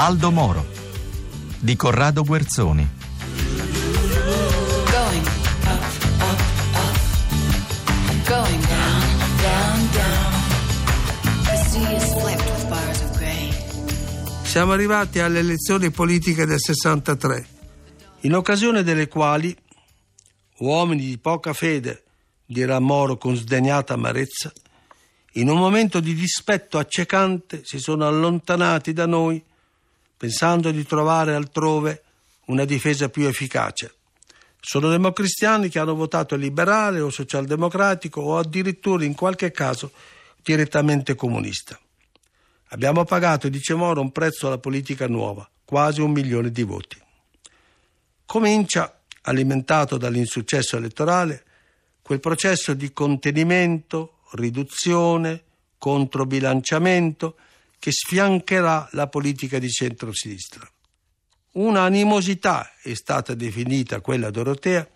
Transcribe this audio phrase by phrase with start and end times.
[0.00, 0.64] Aldo Moro.
[1.58, 2.88] Di Corrado Guerzoni.
[14.44, 17.46] Siamo arrivati alle elezioni politiche del 63,
[18.20, 19.56] in occasione delle quali
[20.58, 22.04] uomini di poca fede,
[22.46, 24.52] dirà Moro con sdegnata amarezza,
[25.32, 29.44] in un momento di dispetto accecante si sono allontanati da noi,
[30.18, 32.02] pensando di trovare altrove
[32.46, 33.94] una difesa più efficace.
[34.60, 39.92] Sono democristiani che hanno votato liberale o socialdemocratico o addirittura in qualche caso
[40.42, 41.78] direttamente comunista.
[42.70, 47.00] Abbiamo pagato, dice Moro, un prezzo alla politica nuova, quasi un milione di voti.
[48.26, 51.44] Comincia, alimentato dall'insuccesso elettorale,
[52.02, 55.44] quel processo di contenimento, riduzione,
[55.78, 57.36] controbilanciamento
[57.78, 60.68] che sfiancherà la politica di centrosinistra.
[61.52, 64.88] Una animosità è stata definita quella dorotea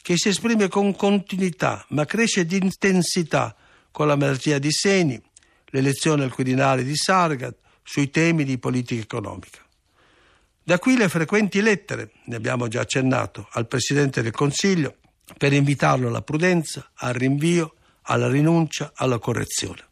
[0.00, 3.56] che si esprime con continuità ma cresce di intensità
[3.90, 5.20] con la malattia di Seni,
[5.66, 9.58] l'elezione al Quirinale di Sargat sui temi di politica economica.
[10.62, 14.96] Da qui le frequenti lettere, ne abbiamo già accennato, al Presidente del Consiglio
[15.36, 19.87] per invitarlo alla prudenza, al rinvio, alla rinuncia, alla correzione.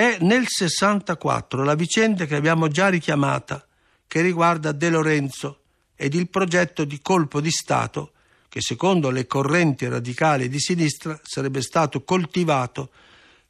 [0.00, 3.62] È nel 64 la vicenda che abbiamo già richiamata
[4.06, 5.60] che riguarda De Lorenzo
[5.94, 8.12] ed il progetto di colpo di Stato
[8.48, 12.88] che secondo le correnti radicali di sinistra sarebbe stato coltivato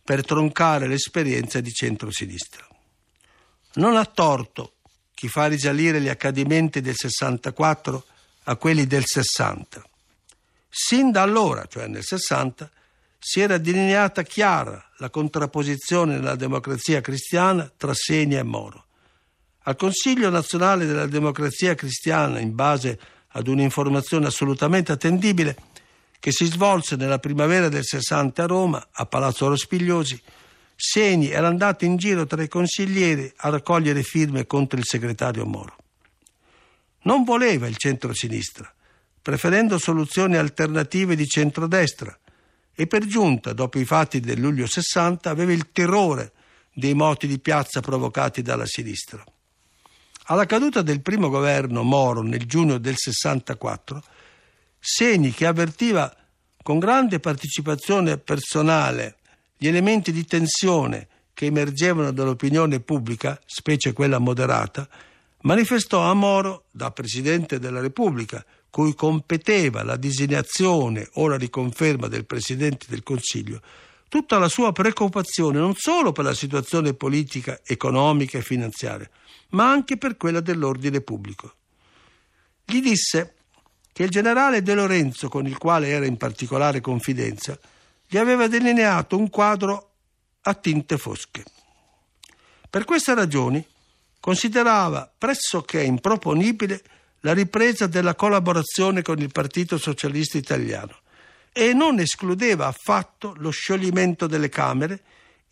[0.03, 2.67] per troncare l'esperienza di centrosinistra.
[3.75, 4.73] Non ha torto
[5.15, 8.05] chi fa risalire gli accadimenti del 64
[8.43, 9.89] a quelli del 60.
[10.69, 12.69] Sin da allora, cioè nel 60,
[13.23, 18.87] si era delineata chiara la contrapposizione nella democrazia cristiana tra Seni e Moro.
[19.65, 22.99] Al Consiglio nazionale della democrazia cristiana, in base
[23.29, 25.55] ad un'informazione assolutamente attendibile,
[26.19, 30.21] che si svolse nella primavera del 60 a Roma, a Palazzo Rospigliosi,
[30.75, 35.77] Seni era andato in giro tra i consiglieri a raccogliere firme contro il segretario Moro.
[37.03, 38.73] Non voleva il centro-sinistra,
[39.21, 42.19] preferendo soluzioni alternative di centrodestra
[42.75, 46.33] e per giunta, dopo i fatti del luglio 60, aveva il terrore
[46.73, 49.25] dei moti di piazza provocati dalla sinistra.
[50.27, 54.03] Alla caduta del primo governo Moro nel giugno del 64,
[54.79, 56.15] Seni, che avvertiva
[56.63, 59.17] con grande partecipazione personale
[59.57, 64.89] gli elementi di tensione che emergevano dall'opinione pubblica, specie quella moderata,
[65.43, 72.25] manifestò a Moro, da Presidente della Repubblica, cui competeva la designazione o la riconferma del
[72.25, 73.61] Presidente del Consiglio,
[74.09, 79.09] tutta la sua preoccupazione non solo per la situazione politica, economica e finanziaria,
[79.51, 81.55] ma anche per quella dell'ordine pubblico.
[82.65, 83.35] Gli disse
[83.93, 87.59] che il generale De Lorenzo, con il quale era in particolare confidenza,
[88.07, 89.91] gli aveva delineato un quadro
[90.43, 91.45] a tinte fosche.
[92.69, 93.65] Per queste ragioni
[94.21, 96.83] considerava pressoché improponibile
[97.21, 100.99] la ripresa della collaborazione con il Partito Socialista Italiano
[101.53, 105.03] e non escludeva affatto lo scioglimento delle Camere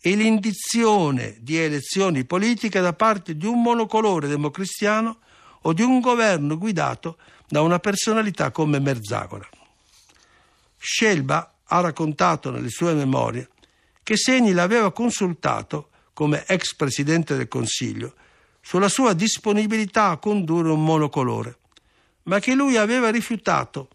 [0.01, 5.19] e l'indizione di elezioni politiche da parte di un monocolore democristiano
[5.63, 9.47] o di un governo guidato da una personalità come Merzagora.
[10.77, 13.49] Scelba ha raccontato nelle sue memorie
[14.01, 18.13] che Segni l'aveva consultato come ex presidente del Consiglio
[18.61, 21.57] sulla sua disponibilità a condurre un monocolore,
[22.29, 23.89] ma che lui aveva rifiutato,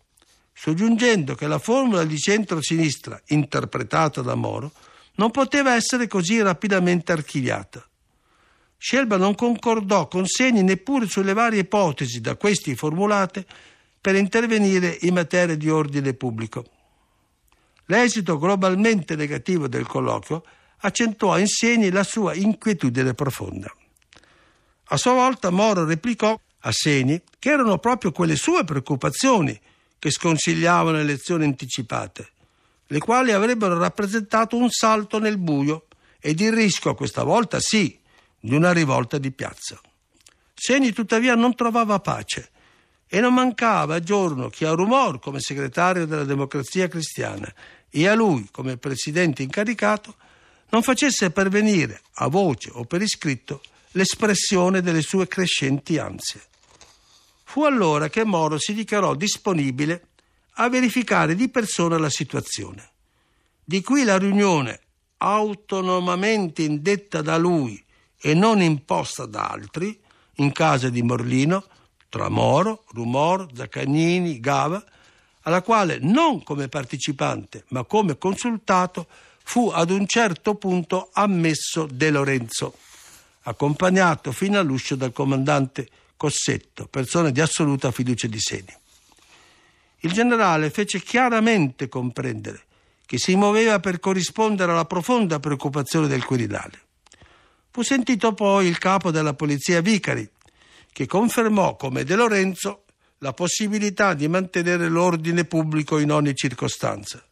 [0.52, 4.72] soggiungendo che la formula di centro-sinistra interpretata da Moro
[5.14, 7.86] non poteva essere così rapidamente archiviata.
[8.76, 13.46] Scelba non concordò con Segni neppure sulle varie ipotesi da questi formulate
[14.00, 16.64] per intervenire in materia di ordine pubblico.
[17.86, 20.42] L'esito globalmente negativo del colloquio
[20.78, 23.72] accentuò in Segni la sua inquietudine profonda.
[24.88, 29.58] A sua volta Moro replicò a Segni che erano proprio quelle sue preoccupazioni
[29.98, 32.30] che sconsigliavano elezioni anticipate,
[32.88, 35.86] le quali avrebbero rappresentato un salto nel buio
[36.20, 37.98] ed il rischio, questa volta sì,
[38.38, 39.80] di una rivolta di piazza.
[40.54, 42.50] Segni tuttavia non trovava pace
[43.06, 47.52] e non mancava giorno che a Rumor come segretario della Democrazia Cristiana
[47.90, 50.16] e a lui come presidente incaricato
[50.70, 53.60] non facesse pervenire a voce o per iscritto
[53.92, 56.42] l'espressione delle sue crescenti ansie.
[57.54, 60.08] Fu allora che Moro si dichiarò disponibile
[60.54, 62.90] a verificare di persona la situazione.
[63.62, 64.80] Di qui la riunione
[65.18, 67.80] autonomamente indetta da lui
[68.20, 69.96] e non imposta da altri,
[70.38, 71.64] in casa di Morlino,
[72.08, 74.84] tra Moro, Rumor, Zaccagnini, Gava,
[75.42, 79.06] alla quale non come partecipante ma come consultato
[79.44, 82.74] fu ad un certo punto ammesso De Lorenzo,
[83.42, 88.74] accompagnato fino all'uscio dal comandante Cossetto, persona di assoluta fiducia di Seni.
[90.00, 92.64] Il generale fece chiaramente comprendere
[93.06, 96.80] che si muoveva per corrispondere alla profonda preoccupazione del Quirinale.
[97.70, 100.28] Fu sentito poi il capo della polizia Vicari,
[100.92, 102.84] che confermò come De Lorenzo
[103.18, 107.24] la possibilità di mantenere l'ordine pubblico in ogni circostanza,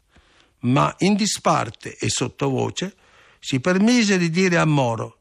[0.61, 2.96] ma in disparte e sottovoce
[3.38, 5.19] si permise di dire a Moro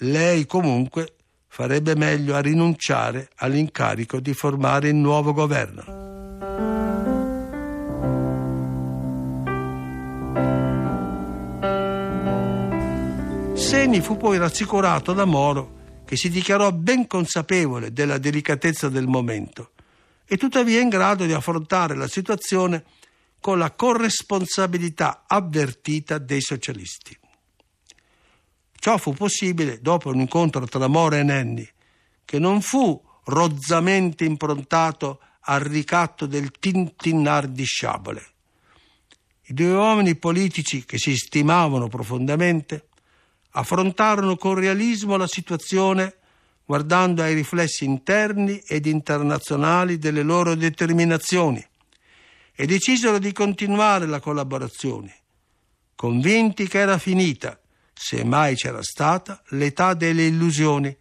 [0.00, 1.15] lei comunque
[1.56, 5.84] farebbe meglio a rinunciare all'incarico di formare il nuovo governo.
[13.54, 19.70] Seni fu poi rassicurato da Moro che si dichiarò ben consapevole della delicatezza del momento
[20.26, 22.84] e tuttavia in grado di affrontare la situazione
[23.40, 27.16] con la corresponsabilità avvertita dei socialisti.
[28.86, 31.68] Ciò fu possibile dopo un incontro tra Moro e Nenni,
[32.24, 38.24] che non fu rozzamente improntato al ricatto del tintinnar di sciabole.
[39.46, 42.86] I due uomini politici che si stimavano profondamente
[43.54, 46.18] affrontarono con realismo la situazione
[46.64, 51.66] guardando ai riflessi interni ed internazionali delle loro determinazioni
[52.54, 55.12] e decisero di continuare la collaborazione,
[55.96, 57.58] convinti che era finita,
[57.98, 60.94] se mai c'era stata, l'età delle illusioni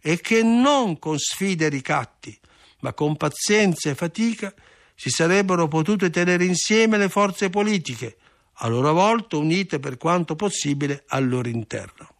[0.00, 2.38] e che non con sfide e ricatti,
[2.80, 4.54] ma con pazienza e fatica
[4.94, 8.16] si sarebbero potute tenere insieme le forze politiche,
[8.58, 12.14] a loro volta unite per quanto possibile al loro interno.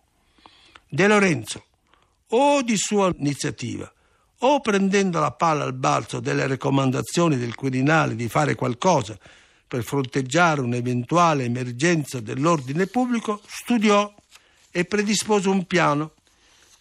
[0.88, 1.64] De Lorenzo,
[2.30, 3.90] o di sua iniziativa,
[4.40, 9.16] o prendendo la palla al balzo delle raccomandazioni del Quirinale di fare qualcosa
[9.66, 14.12] per fronteggiare un'eventuale emergenza dell'ordine pubblico, studiò
[14.70, 16.12] e predispose un piano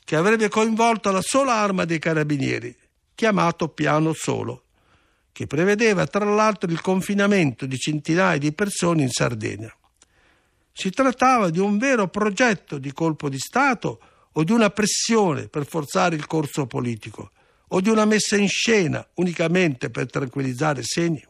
[0.04, 2.76] che avrebbe coinvolto la sola arma dei carabinieri,
[3.16, 4.66] chiamato piano solo,
[5.32, 9.76] che prevedeva tra l'altro il confinamento di centinaia di persone in Sardegna.
[10.72, 14.00] Si trattava di un vero progetto di colpo di Stato
[14.34, 17.32] o di una pressione per forzare il corso politico
[17.70, 21.26] o di una messa in scena unicamente per tranquillizzare Segni.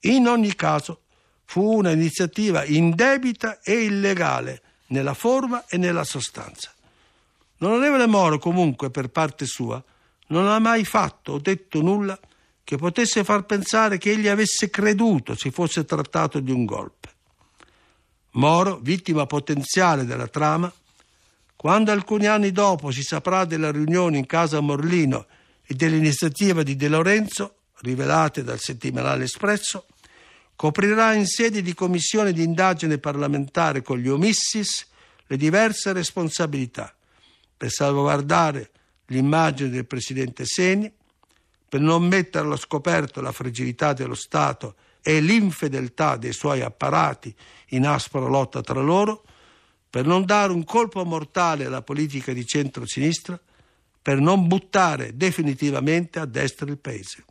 [0.00, 1.02] In ogni caso
[1.44, 6.72] fu una iniziativa indebita e illegale nella forma e nella sostanza.
[7.58, 9.82] L'onorevole Moro comunque per parte sua
[10.28, 12.18] non ha mai fatto o detto nulla
[12.62, 17.08] che potesse far pensare che egli avesse creduto si fosse trattato di un golpe.
[18.32, 20.72] Moro, vittima potenziale della trama,
[21.56, 25.26] quando alcuni anni dopo si saprà della riunione in casa Morlino
[25.64, 29.86] e dell'iniziativa di De Lorenzo, rivelate dal settimanale Espresso,
[30.58, 34.88] coprirà in sede di commissione di indagine parlamentare con gli omissis
[35.28, 36.92] le diverse responsabilità
[37.56, 38.70] per salvaguardare
[39.06, 40.92] l'immagine del presidente Seni,
[41.68, 47.32] per non mettere allo scoperto la fragilità dello Stato e l'infedeltà dei suoi apparati
[47.68, 49.22] in aspra lotta tra loro,
[49.88, 53.40] per non dare un colpo mortale alla politica di centro-sinistra,
[54.02, 57.24] per non buttare definitivamente a destra il paese.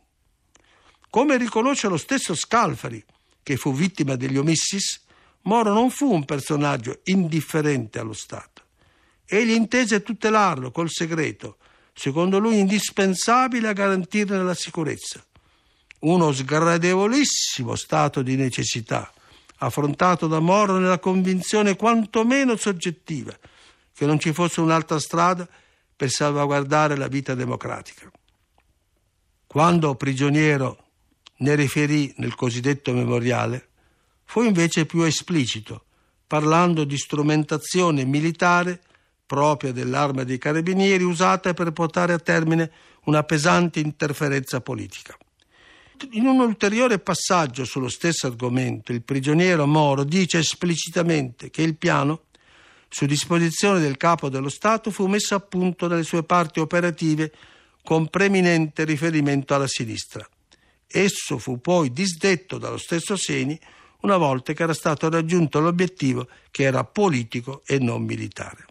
[1.09, 3.03] Come riconosce lo stesso Scalfari,
[3.47, 4.99] che fu vittima degli omissis,
[5.43, 8.63] Moro non fu un personaggio indifferente allo Stato.
[9.25, 11.55] Egli intese tutelarlo col segreto,
[11.93, 15.23] secondo lui indispensabile a garantirne la sicurezza.
[15.99, 19.13] Uno sgradevolissimo stato di necessità,
[19.59, 23.33] affrontato da Moro nella convinzione quantomeno soggettiva
[23.93, 25.47] che non ci fosse un'altra strada
[25.95, 28.11] per salvaguardare la vita democratica.
[29.47, 30.86] Quando prigioniero
[31.37, 33.67] ne riferì nel cosiddetto memoriale,
[34.23, 35.83] fu invece più esplicito,
[36.25, 38.81] parlando di strumentazione militare
[39.25, 42.71] propria dell'arma dei carabinieri usata per portare a termine
[43.05, 45.17] una pesante interferenza politica.
[46.11, 52.21] In un ulteriore passaggio sullo stesso argomento, il prigioniero Moro dice esplicitamente che il piano
[52.89, 57.31] su disposizione del capo dello Stato, fu messo a punto nelle sue parti operative
[57.83, 60.27] con preminente riferimento alla sinistra.
[60.87, 63.59] Esso fu poi disdetto dallo stesso Seni
[64.01, 68.65] una volta che era stato raggiunto l'obiettivo che era politico e non militare.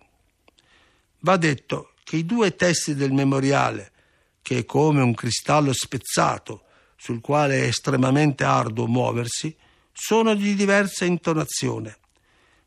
[1.20, 3.92] Va detto che i due testi del memoriale,
[4.40, 6.62] che è come un cristallo spezzato
[6.96, 9.54] sul quale è estremamente arduo muoversi,
[9.92, 11.98] sono di diversa intonazione.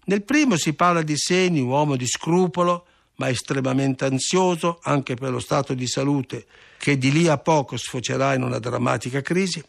[0.05, 2.85] Nel primo si parla di Seni, uomo di scrupolo,
[3.19, 6.45] ma estremamente ansioso anche per lo stato di salute
[6.77, 9.63] che di lì a poco sfocerà in una drammatica crisi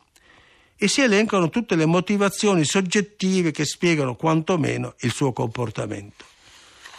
[0.76, 6.24] e si elencano tutte le motivazioni soggettive che spiegano quantomeno il suo comportamento.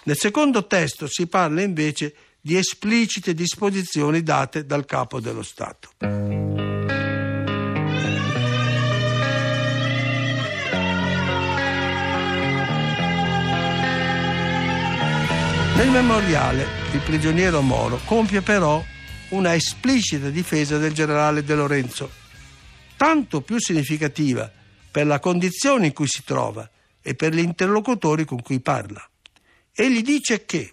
[0.03, 6.50] Nel secondo testo si parla invece di esplicite disposizioni date dal capo dello Stato.
[15.81, 18.85] Nel memoriale il prigioniero Moro compie però
[19.29, 22.11] una esplicita difesa del generale De Lorenzo
[22.95, 24.51] tanto più significativa
[24.91, 26.69] per la condizione in cui si trova
[27.01, 29.03] e per gli interlocutori con cui parla.
[29.73, 30.71] Egli dice che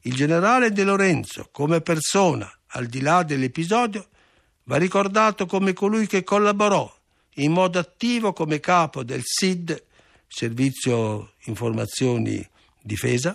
[0.00, 4.06] il generale De Lorenzo, come persona, al di là dell'episodio,
[4.64, 6.94] va ricordato come colui che collaborò
[7.36, 9.82] in modo attivo come capo del SID,
[10.28, 12.46] Servizio Informazioni
[12.82, 13.34] Difesa,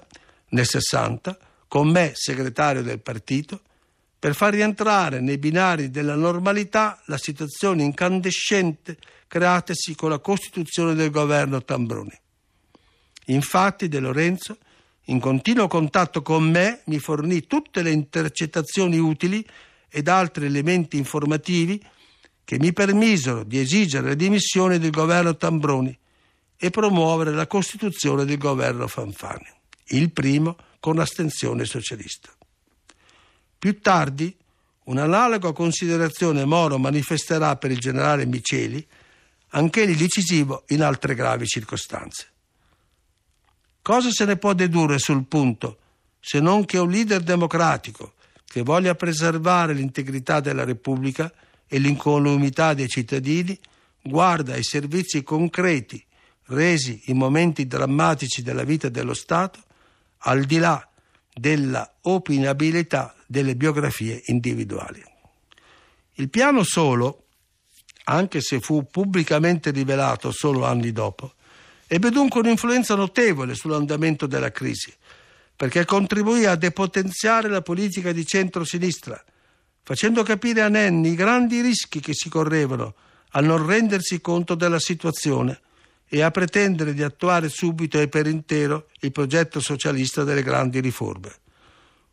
[0.52, 3.62] nel 60, con me segretario del partito,
[4.18, 11.10] per far rientrare nei binari della normalità la situazione incandescente creatasi con la costituzione del
[11.10, 12.20] governo Tambroni.
[13.28, 14.58] Infatti De Lorenzo,
[15.06, 19.46] in continuo contatto con me, mi fornì tutte le intercettazioni utili
[19.90, 21.84] ed altri elementi informativi
[22.44, 25.98] che mi permisero di esigere le dimissioni del governo Tambroni
[26.58, 29.48] e promuovere la costituzione del governo Fanfani,
[29.90, 32.30] il primo con astensione socialista.
[33.58, 34.36] Più tardi,
[34.86, 38.86] un'analoga considerazione Moro manifesterà per il generale Miceli,
[39.50, 42.28] anch'egli decisivo in altre gravi circostanze.
[43.82, 45.78] Cosa se ne può dedurre sul punto,
[46.20, 48.14] se non che un leader democratico
[48.46, 51.32] che voglia preservare l'integrità della Repubblica
[51.68, 53.58] e l'incolumità dei cittadini,
[54.02, 56.04] guarda ai servizi concreti
[56.48, 59.64] resi in momenti drammatici della vita dello Stato,
[60.22, 60.88] al di là
[61.34, 65.04] della opinabilità delle biografie individuali.
[66.16, 67.26] Il piano solo,
[68.06, 71.34] anche se fu pubblicamente rivelato solo anni dopo,
[71.88, 74.94] ebbe dunque un'influenza notevole sull'andamento della crisi,
[75.56, 79.24] perché contribuì a depotenziare la politica di centro-sinistra,
[79.84, 82.96] facendo capire a Nenni i grandi rischi che si correvano
[83.32, 85.60] al non rendersi conto della situazione
[86.14, 91.32] e a pretendere di attuare subito e per intero il progetto socialista delle grandi riforme.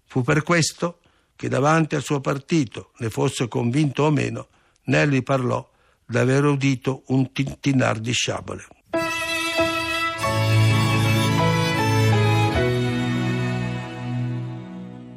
[0.07, 1.01] Fu per questo
[1.35, 4.47] che davanti al suo partito, ne fosse convinto o meno,
[4.85, 5.69] Nelli parlò
[6.07, 8.67] d'aver udito un tintinar di sciabole.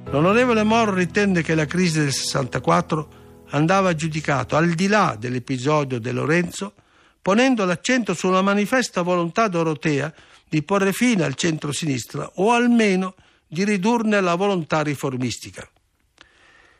[0.05, 3.09] L'onorevole Moro ritenne che la crisi del 64
[3.51, 6.73] andava giudicato al di là dell'episodio di Lorenzo
[7.21, 10.13] ponendo l'accento sulla manifesta volontà dorotea
[10.49, 13.15] di porre fine al centro-sinistra o almeno
[13.47, 15.69] di ridurne la volontà riformistica.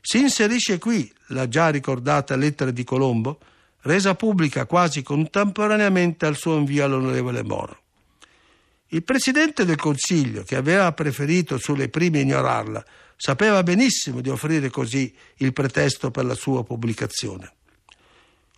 [0.01, 3.39] Si inserisce qui la già ricordata lettera di Colombo,
[3.81, 7.79] resa pubblica quasi contemporaneamente al suo invio all'onorevole Moro.
[8.87, 12.83] Il Presidente del Consiglio, che aveva preferito sulle prime ignorarla,
[13.15, 17.53] sapeva benissimo di offrire così il pretesto per la sua pubblicazione.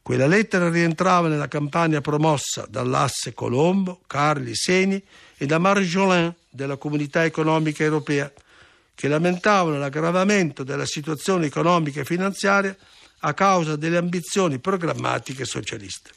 [0.03, 5.01] Quella lettera rientrava nella campagna promossa dall'asse Colombo, Carli, Seni
[5.37, 8.29] e da Marjolin della Comunità Economica Europea,
[8.93, 12.75] che lamentavano l'aggravamento della situazione economica e finanziaria
[13.19, 16.11] a causa delle ambizioni programmatiche socialiste.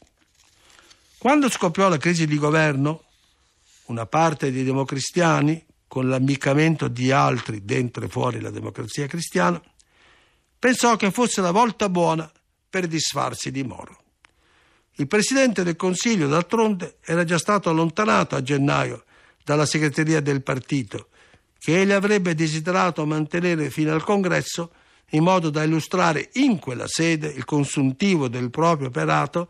[1.17, 3.05] Quando scoppiò la crisi di governo,
[3.85, 9.61] una parte dei democristiani, con l'ammiccamento di altri dentro e fuori la democrazia cristiana,
[10.59, 12.29] pensò che fosse la volta buona
[12.69, 14.03] per disfarsi di Moro.
[14.95, 19.03] Il Presidente del Consiglio, d'altronde, era già stato allontanato a gennaio
[19.43, 21.09] dalla segreteria del partito,
[21.59, 24.71] che egli avrebbe desiderato mantenere fino al congresso
[25.11, 29.47] in modo da illustrare in quella sede il consuntivo del proprio operato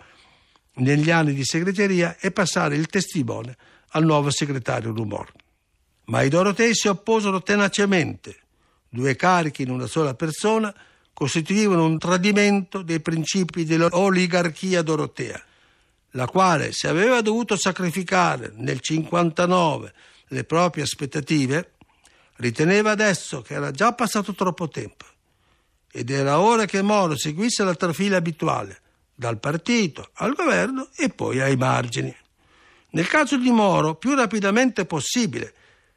[0.75, 3.57] negli anni di segreteria e passare il testimone
[3.91, 5.31] al nuovo segretario Rumor.
[6.05, 8.37] Ma i Dorotei si opposero tenacemente,
[8.89, 10.73] due carichi in una sola persona,
[11.17, 15.43] costituivano un tradimento dei principi dell'oligarchia dorotea,
[16.11, 19.93] la quale, se aveva dovuto sacrificare nel 59
[20.27, 21.71] le proprie aspettative,
[22.35, 25.05] riteneva adesso che era già passato troppo tempo
[25.91, 28.79] ed era ora che Moro seguisse la trafila abituale,
[29.15, 32.15] dal partito al governo e poi ai margini.
[32.91, 35.51] Nel caso di Moro, più rapidamente possibile,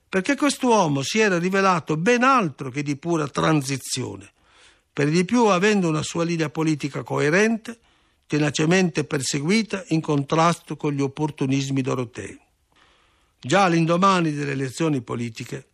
[0.09, 4.33] perché quest'uomo si era rivelato ben altro che di pura transizione,
[4.93, 7.79] per di più avendo una sua linea politica coerente,
[8.27, 12.39] tenacemente perseguita in contrasto con gli opportunismi dorotei.
[13.41, 15.67] Già all'indomani delle elezioni politiche,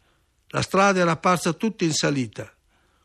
[0.48, 2.50] la strada era apparsa tutta in salita,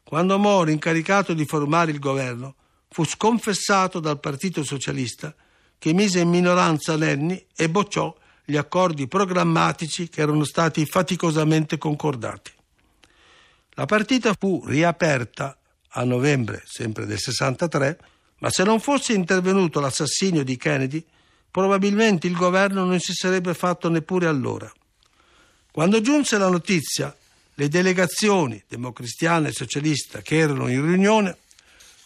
[0.03, 2.55] quando Moro, incaricato di formare il governo,
[2.89, 5.33] fu sconfessato dal Partito Socialista
[5.79, 12.51] che mise in minoranza Nenni e bocciò gli accordi programmatici che erano stati faticosamente concordati.
[13.75, 15.57] La partita fu riaperta
[15.91, 17.99] a novembre, sempre del 63,
[18.39, 21.03] ma se non fosse intervenuto l'assassinio di Kennedy,
[21.49, 24.71] probabilmente il governo non si sarebbe fatto neppure allora.
[25.71, 27.15] Quando giunse la notizia,
[27.55, 31.37] le delegazioni democristiane e socialista che erano in riunione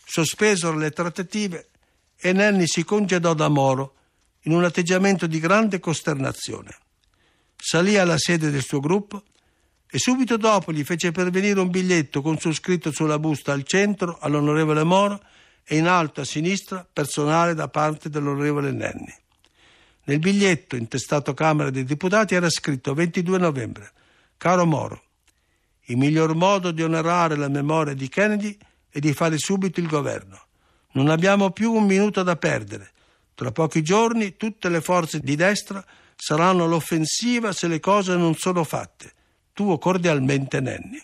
[0.05, 1.69] sospesero le trattative
[2.17, 3.93] e Nenni si congedò da Moro
[4.41, 6.77] in un atteggiamento di grande costernazione.
[7.55, 9.23] Salì alla sede del suo gruppo
[9.89, 14.17] e subito dopo gli fece pervenire un biglietto con su scritto sulla busta al centro
[14.19, 15.21] all'onorevole Moro
[15.63, 19.13] e in alto a sinistra personale da parte dell'onorevole Nenni.
[20.05, 23.91] Nel biglietto intestato Camera dei Deputati era scritto 22 novembre
[24.37, 25.05] Caro Moro,
[25.87, 28.57] il miglior modo di onorare la memoria di Kennedy
[28.89, 30.41] è di fare subito il governo.
[30.93, 32.91] Non abbiamo più un minuto da perdere.
[33.35, 38.63] Tra pochi giorni tutte le forze di destra saranno all'offensiva se le cose non sono
[38.63, 39.13] fatte.
[39.55, 41.01] Tuo cordialmente Nenni.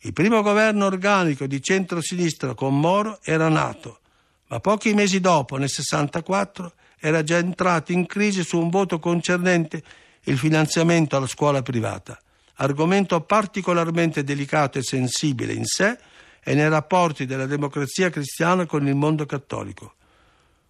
[0.00, 4.00] Il primo governo organico di centro-sinistra con Moro era nato,
[4.48, 9.82] ma pochi mesi dopo, nel 64, era già entrato in crisi su un voto concernente
[10.24, 12.20] il finanziamento alla scuola privata,
[12.56, 15.98] argomento particolarmente delicato e sensibile in sé
[16.44, 19.94] e nei rapporti della democrazia cristiana con il mondo cattolico.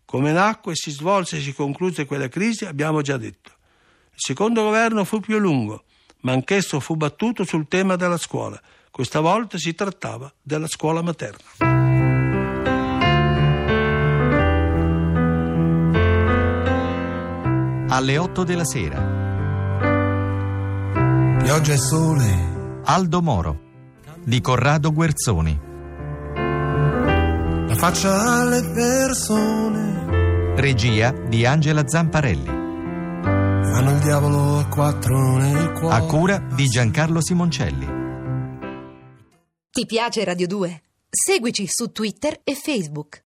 [0.04, 3.50] Come nacque, si svolse e si concluse quella crisi abbiamo già detto.
[4.12, 5.86] Il secondo governo fu più lungo,
[6.22, 8.60] ma anch'esso fu battuto sul tema della scuola.
[8.90, 11.70] Questa volta si trattava della scuola materna.
[17.88, 19.20] Alle 8 della sera.
[21.42, 22.80] Pioggia e sole.
[22.84, 23.60] Aldo Moro.
[24.24, 25.60] Di Corrado Guerzoni.
[27.66, 30.54] La faccia alle persone.
[30.56, 32.61] Regia di Angela Zamparelli.
[33.82, 35.96] Hanno il diavolo a quattro nel cuore.
[35.96, 37.84] A cura di Giancarlo Simoncelli.
[39.72, 40.82] Ti piace Radio 2?
[41.10, 43.20] Seguici su Twitter e Facebook.